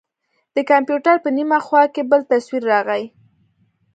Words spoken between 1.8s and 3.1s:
کښې بل تصوير راغى.